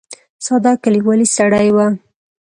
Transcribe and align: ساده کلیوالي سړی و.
ساده 0.45 0.71
کلیوالي 0.83 1.27
سړی 1.37 1.69
و. 1.75 1.77